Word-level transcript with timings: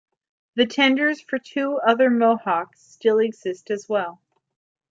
The 0.55 0.65
tenders 0.65 1.21
for 1.21 1.37
two 1.37 1.77
other 1.77 2.09
Mohawks 2.09 2.81
still 2.81 3.19
exist 3.19 3.69
as 3.69 3.87
well. 3.87 4.19